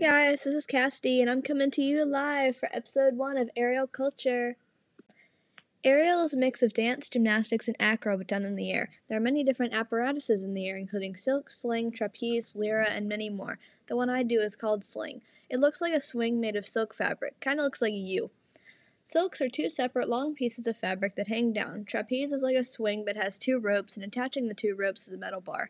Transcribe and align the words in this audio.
guys, 0.00 0.44
this 0.44 0.54
is 0.54 0.64
Cassidy, 0.64 1.20
and 1.20 1.28
I'm 1.28 1.42
coming 1.42 1.70
to 1.72 1.82
you 1.82 2.06
live 2.06 2.56
for 2.56 2.70
episode 2.72 3.18
one 3.18 3.36
of 3.36 3.50
Aerial 3.54 3.86
Culture. 3.86 4.56
Aerial 5.84 6.24
is 6.24 6.32
a 6.32 6.38
mix 6.38 6.62
of 6.62 6.72
dance, 6.72 7.06
gymnastics, 7.10 7.68
and 7.68 7.76
acro 7.78 8.16
but 8.16 8.26
done 8.26 8.46
in 8.46 8.56
the 8.56 8.72
air. 8.72 8.88
There 9.08 9.18
are 9.18 9.20
many 9.20 9.44
different 9.44 9.74
apparatuses 9.74 10.42
in 10.42 10.54
the 10.54 10.66
air, 10.66 10.78
including 10.78 11.16
silk, 11.16 11.50
sling, 11.50 11.92
trapeze, 11.92 12.56
lyra, 12.56 12.88
and 12.88 13.10
many 13.10 13.28
more. 13.28 13.58
The 13.88 13.96
one 13.96 14.08
I 14.08 14.22
do 14.22 14.40
is 14.40 14.56
called 14.56 14.86
sling. 14.86 15.20
It 15.50 15.60
looks 15.60 15.82
like 15.82 15.92
a 15.92 16.00
swing 16.00 16.40
made 16.40 16.56
of 16.56 16.66
silk 16.66 16.94
fabric, 16.94 17.38
kind 17.38 17.60
of 17.60 17.64
looks 17.64 17.82
like 17.82 17.92
a 17.92 17.96
U. 17.96 18.30
Silks 19.04 19.42
are 19.42 19.50
two 19.50 19.68
separate 19.68 20.08
long 20.08 20.34
pieces 20.34 20.66
of 20.66 20.78
fabric 20.78 21.14
that 21.16 21.28
hang 21.28 21.52
down. 21.52 21.84
Trapeze 21.84 22.32
is 22.32 22.40
like 22.40 22.56
a 22.56 22.64
swing 22.64 23.04
but 23.04 23.18
has 23.18 23.36
two 23.36 23.58
ropes, 23.58 23.98
and 23.98 24.04
attaching 24.06 24.48
the 24.48 24.54
two 24.54 24.74
ropes 24.74 25.08
is 25.08 25.12
a 25.12 25.18
metal 25.18 25.42
bar. 25.42 25.68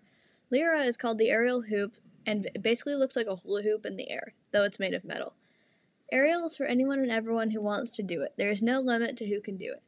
Lyra 0.53 0.83
is 0.83 0.97
called 0.97 1.19
the 1.19 1.31
aerial 1.31 1.63
hoop, 1.63 1.95
and 2.27 2.47
it 2.47 2.63
basically 2.63 2.95
looks 2.95 3.17
like 3.17 3.27
a 3.27 3.37
hula 3.37 3.63
hoop 3.63 3.87
in 3.87 3.97
the 3.97 4.11
air, 4.11 4.35
though 4.53 4.65
it's 4.65 4.79
made 4.79 4.95
of 4.95 5.05
metal. 5.05 5.35
Aerial 6.13 6.47
is 6.47 6.57
for 6.57 6.65
anyone 6.65 6.99
and 6.99 7.11
everyone 7.11 7.51
who 7.51 7.61
wants 7.61 7.91
to 7.93 8.03
do 8.03 8.23
it. 8.23 8.35
There 8.37 8.51
is 8.51 8.63
no 8.63 8.81
limit 8.81 9.17
to 9.19 9.29
who 9.29 9.41
can 9.41 9.57
do 9.57 9.73
it. 9.73 9.83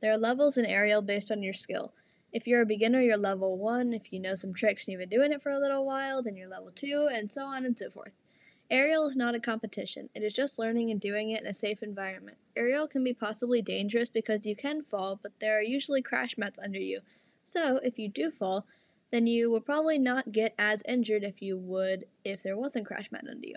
There 0.00 0.12
are 0.12 0.18
levels 0.18 0.56
in 0.56 0.66
aerial 0.66 1.02
based 1.02 1.30
on 1.30 1.42
your 1.42 1.54
skill. 1.54 1.92
If 2.32 2.46
you're 2.46 2.62
a 2.62 2.66
beginner, 2.66 3.00
you're 3.00 3.16
level 3.16 3.58
1. 3.58 3.92
If 3.92 4.12
you 4.12 4.20
know 4.20 4.34
some 4.34 4.54
tricks 4.54 4.84
and 4.84 4.92
you've 4.92 5.00
been 5.00 5.08
doing 5.08 5.32
it 5.32 5.42
for 5.42 5.50
a 5.50 5.58
little 5.58 5.84
while, 5.84 6.22
then 6.22 6.36
you're 6.36 6.48
level 6.48 6.70
2, 6.74 7.08
and 7.12 7.32
so 7.32 7.44
on 7.44 7.64
and 7.64 7.78
so 7.78 7.90
forth. 7.90 8.12
Aerial 8.70 9.06
is 9.06 9.14
not 9.14 9.34
a 9.34 9.40
competition. 9.40 10.08
It 10.14 10.22
is 10.22 10.32
just 10.32 10.58
learning 10.58 10.90
and 10.90 11.00
doing 11.00 11.30
it 11.30 11.42
in 11.42 11.46
a 11.46 11.54
safe 11.54 11.82
environment. 11.82 12.38
Aerial 12.56 12.88
can 12.88 13.04
be 13.04 13.12
possibly 13.12 13.62
dangerous 13.62 14.08
because 14.08 14.46
you 14.46 14.56
can 14.56 14.82
fall, 14.82 15.20
but 15.22 15.38
there 15.38 15.58
are 15.58 15.62
usually 15.62 16.02
crash 16.02 16.38
mats 16.38 16.58
under 16.58 16.78
you. 16.78 17.00
So, 17.42 17.78
if 17.84 17.98
you 17.98 18.08
do 18.08 18.30
fall, 18.30 18.66
then 19.14 19.28
you 19.28 19.48
will 19.48 19.60
probably 19.60 19.96
not 19.96 20.32
get 20.32 20.52
as 20.58 20.82
injured 20.88 21.22
if 21.22 21.40
you 21.40 21.56
would 21.56 22.04
if 22.24 22.42
there 22.42 22.56
wasn't 22.56 22.84
crash 22.84 23.12
mat 23.12 23.24
under 23.30 23.46
you. 23.46 23.54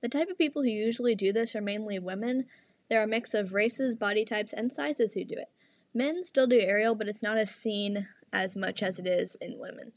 The 0.00 0.08
type 0.08 0.30
of 0.30 0.38
people 0.38 0.62
who 0.62 0.70
usually 0.70 1.14
do 1.14 1.30
this 1.30 1.54
are 1.54 1.60
mainly 1.60 1.98
women. 1.98 2.46
There 2.88 3.00
are 3.00 3.04
a 3.04 3.06
mix 3.06 3.34
of 3.34 3.52
races, 3.52 3.96
body 3.96 4.24
types, 4.24 4.54
and 4.54 4.72
sizes 4.72 5.12
who 5.12 5.26
do 5.26 5.34
it. 5.34 5.50
Men 5.92 6.24
still 6.24 6.46
do 6.46 6.58
aerial, 6.58 6.94
but 6.94 7.06
it's 7.06 7.22
not 7.22 7.36
as 7.36 7.54
seen 7.54 8.08
as 8.32 8.56
much 8.56 8.82
as 8.82 8.98
it 8.98 9.06
is 9.06 9.34
in 9.42 9.58
women. 9.58 9.92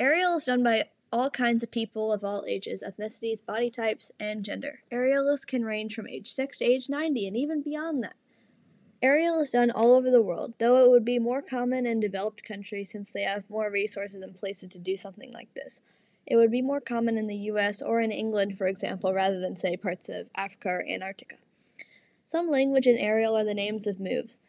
Aerial 0.00 0.34
is 0.34 0.44
done 0.44 0.64
by 0.64 0.88
all 1.12 1.30
kinds 1.30 1.62
of 1.62 1.70
people 1.70 2.12
of 2.12 2.24
all 2.24 2.44
ages, 2.48 2.82
ethnicities, 2.82 3.46
body 3.46 3.70
types, 3.70 4.10
and 4.18 4.44
gender. 4.44 4.80
Aerialists 4.90 5.46
can 5.46 5.64
range 5.64 5.94
from 5.94 6.08
age 6.08 6.32
6 6.32 6.58
to 6.58 6.64
age 6.64 6.88
90 6.88 7.28
and 7.28 7.36
even 7.36 7.62
beyond 7.62 8.02
that. 8.02 8.16
Aerial 9.00 9.38
is 9.38 9.50
done 9.50 9.70
all 9.70 9.94
over 9.94 10.10
the 10.10 10.20
world, 10.20 10.54
though 10.58 10.84
it 10.84 10.90
would 10.90 11.04
be 11.04 11.20
more 11.20 11.40
common 11.40 11.86
in 11.86 12.00
developed 12.00 12.42
countries 12.42 12.90
since 12.90 13.12
they 13.12 13.22
have 13.22 13.48
more 13.48 13.70
resources 13.70 14.20
and 14.20 14.34
places 14.34 14.70
to 14.70 14.78
do 14.80 14.96
something 14.96 15.32
like 15.32 15.54
this. 15.54 15.80
It 16.26 16.34
would 16.34 16.50
be 16.50 16.62
more 16.62 16.80
common 16.80 17.16
in 17.16 17.28
the 17.28 17.36
US 17.52 17.80
or 17.80 18.00
in 18.00 18.10
England, 18.10 18.58
for 18.58 18.66
example, 18.66 19.14
rather 19.14 19.38
than, 19.38 19.54
say, 19.54 19.76
parts 19.76 20.08
of 20.08 20.26
Africa 20.34 20.70
or 20.70 20.84
Antarctica. 20.88 21.36
Some 22.26 22.50
language 22.50 22.88
in 22.88 22.98
aerial 22.98 23.36
are 23.36 23.44
the 23.44 23.54
names 23.54 23.86
of 23.86 24.00
moves. 24.00 24.40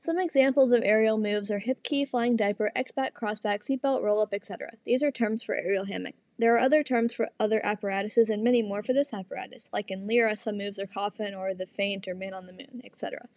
Some 0.00 0.18
examples 0.18 0.72
of 0.72 0.82
aerial 0.84 1.16
moves 1.16 1.50
are 1.52 1.60
hip 1.60 1.84
key, 1.84 2.04
flying 2.04 2.34
diaper, 2.34 2.72
X-back, 2.74 3.14
crossback, 3.14 3.60
seatbelt, 3.62 4.02
roll-up, 4.02 4.34
etc. 4.34 4.72
These 4.84 5.02
are 5.04 5.12
terms 5.12 5.44
for 5.44 5.54
aerial 5.54 5.84
hammock. 5.84 6.16
There 6.38 6.54
are 6.56 6.58
other 6.58 6.82
terms 6.82 7.14
for 7.14 7.28
other 7.38 7.64
apparatuses 7.64 8.28
and 8.30 8.42
many 8.42 8.62
more 8.62 8.82
for 8.82 8.92
this 8.92 9.14
apparatus, 9.14 9.70
like 9.72 9.92
in 9.92 10.08
Lyra, 10.08 10.36
some 10.36 10.58
moves 10.58 10.80
are 10.80 10.86
coffin 10.88 11.34
or 11.34 11.54
the 11.54 11.66
faint 11.66 12.08
or 12.08 12.14
man 12.16 12.34
on 12.34 12.46
the 12.46 12.52
moon, 12.52 12.82
etc. 12.84 13.28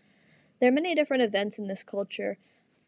There 0.59 0.69
are 0.69 0.73
many 0.73 0.93
different 0.93 1.23
events 1.23 1.57
in 1.57 1.67
this 1.67 1.83
culture, 1.83 2.38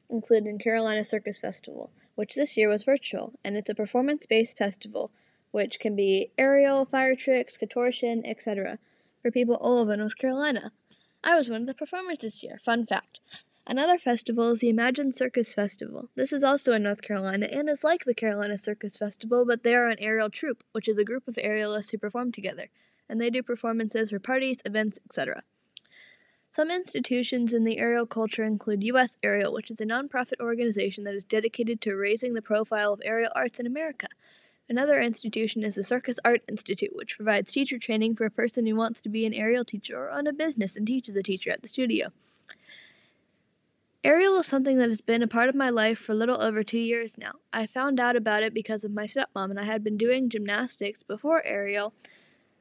including 0.09 0.59
Carolina 0.59 1.03
Circus 1.05 1.39
Festival, 1.39 1.89
which 2.15 2.35
this 2.35 2.57
year 2.57 2.67
was 2.67 2.83
virtual, 2.83 3.33
and 3.45 3.55
it's 3.55 3.69
a 3.69 3.75
performance 3.75 4.25
based 4.25 4.57
festival 4.57 5.11
which 5.51 5.79
can 5.79 5.95
be 5.95 6.31
aerial, 6.37 6.85
fire 6.85 7.15
tricks, 7.15 7.57
contortion, 7.57 8.25
etc. 8.25 8.79
for 9.21 9.31
people 9.31 9.55
all 9.55 9.77
over 9.77 9.95
North 9.95 10.17
Carolina. 10.17 10.71
I 11.23 11.37
was 11.37 11.49
one 11.49 11.61
of 11.61 11.67
the 11.67 11.73
performers 11.73 12.19
this 12.19 12.41
year. 12.41 12.57
Fun 12.57 12.85
fact. 12.85 13.21
Another 13.67 13.97
festival 13.97 14.51
is 14.51 14.59
the 14.59 14.69
Imagine 14.69 15.11
Circus 15.11 15.53
Festival. 15.53 16.09
This 16.15 16.33
is 16.33 16.43
also 16.43 16.73
in 16.73 16.83
North 16.83 17.01
Carolina 17.01 17.47
and 17.51 17.69
is 17.69 17.83
like 17.83 18.05
the 18.05 18.15
Carolina 18.15 18.57
Circus 18.57 18.97
Festival, 18.97 19.45
but 19.45 19.63
they 19.63 19.75
are 19.75 19.87
an 19.87 19.99
aerial 19.99 20.29
troupe, 20.29 20.63
which 20.71 20.87
is 20.87 20.97
a 20.97 21.05
group 21.05 21.27
of 21.27 21.35
aerialists 21.35 21.91
who 21.91 21.97
perform 21.97 22.31
together, 22.31 22.69
and 23.07 23.21
they 23.21 23.29
do 23.29 23.43
performances 23.43 24.09
for 24.09 24.19
parties, 24.19 24.57
events, 24.65 24.99
etc. 25.05 25.43
Some 26.53 26.69
institutions 26.69 27.53
in 27.53 27.63
the 27.63 27.79
aerial 27.79 28.05
culture 28.05 28.43
include 28.43 28.83
U.S. 28.83 29.15
Aerial, 29.23 29.53
which 29.53 29.71
is 29.71 29.79
a 29.79 29.85
nonprofit 29.85 30.41
organization 30.41 31.05
that 31.05 31.15
is 31.15 31.23
dedicated 31.23 31.79
to 31.79 31.95
raising 31.95 32.33
the 32.33 32.41
profile 32.41 32.91
of 32.91 33.01
aerial 33.05 33.31
arts 33.33 33.57
in 33.57 33.65
America. 33.65 34.07
Another 34.67 34.99
institution 34.99 35.63
is 35.63 35.75
the 35.75 35.83
Circus 35.85 36.19
Art 36.25 36.41
Institute, 36.49 36.93
which 36.93 37.15
provides 37.15 37.53
teacher 37.53 37.79
training 37.79 38.17
for 38.17 38.25
a 38.25 38.29
person 38.29 38.65
who 38.65 38.75
wants 38.75 38.99
to 38.99 39.07
be 39.07 39.25
an 39.25 39.33
aerial 39.33 39.63
teacher 39.63 39.97
or 39.97 40.11
own 40.11 40.27
a 40.27 40.33
business 40.33 40.75
and 40.75 40.85
teaches 40.85 41.15
a 41.15 41.23
teacher 41.23 41.49
at 41.51 41.61
the 41.61 41.69
studio. 41.69 42.09
Aerial 44.03 44.37
is 44.37 44.45
something 44.45 44.77
that 44.77 44.89
has 44.89 44.99
been 44.99 45.23
a 45.23 45.27
part 45.27 45.47
of 45.47 45.55
my 45.55 45.69
life 45.69 45.99
for 45.99 46.11
a 46.11 46.15
little 46.15 46.41
over 46.41 46.63
two 46.65 46.79
years 46.79 47.17
now. 47.17 47.31
I 47.53 47.65
found 47.65 47.97
out 47.97 48.17
about 48.17 48.43
it 48.43 48.53
because 48.53 48.83
of 48.83 48.91
my 48.91 49.05
stepmom, 49.05 49.51
and 49.51 49.59
I 49.59 49.63
had 49.63 49.85
been 49.85 49.97
doing 49.97 50.27
gymnastics 50.27 51.01
before 51.01 51.41
aerial, 51.45 51.93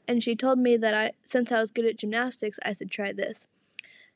and 0.06 0.22
she 0.22 0.36
told 0.36 0.60
me 0.60 0.76
that 0.76 0.94
I, 0.94 1.10
since 1.24 1.50
I 1.50 1.58
was 1.58 1.72
good 1.72 1.86
at 1.86 1.96
gymnastics, 1.96 2.60
I 2.64 2.72
should 2.72 2.92
try 2.92 3.12
this. 3.12 3.48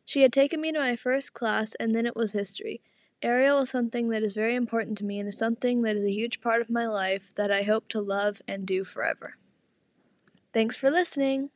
She 0.04 0.22
had 0.22 0.32
taken 0.32 0.60
me 0.60 0.72
to 0.72 0.78
my 0.78 0.97
first 0.97 1.32
class, 1.34 1.75
and 1.76 1.94
then 1.94 2.06
it 2.06 2.16
was 2.16 2.32
history. 2.32 2.82
Aerial 3.22 3.60
is 3.60 3.70
something 3.70 4.09
that 4.10 4.22
is 4.22 4.34
very 4.34 4.54
important 4.54 4.98
to 4.98 5.04
me 5.04 5.19
and 5.19 5.28
is 5.28 5.38
something 5.38 5.82
that 5.82 5.97
is 5.97 6.04
a 6.04 6.10
huge 6.12 6.41
part 6.41 6.60
of 6.60 6.69
my 6.70 6.87
life 6.87 7.32
that 7.37 7.50
I 7.50 7.62
hope 7.62 7.88
to 7.88 8.00
love 8.00 8.43
and 8.47 8.66
do 8.66 8.84
forever. 8.84 9.37
Thanks 10.53 10.76
for 10.76 10.91
listening. 10.91 11.50